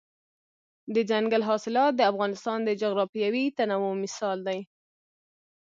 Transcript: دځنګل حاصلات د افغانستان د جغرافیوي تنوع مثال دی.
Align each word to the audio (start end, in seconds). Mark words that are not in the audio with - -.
دځنګل 0.93 1.41
حاصلات 1.49 1.91
د 1.95 2.01
افغانستان 2.11 2.59
د 2.63 2.69
جغرافیوي 2.81 3.45
تنوع 3.57 3.93
مثال 4.03 4.37
دی. 4.47 4.59